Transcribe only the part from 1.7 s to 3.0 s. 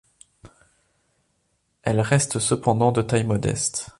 Elles restent cependant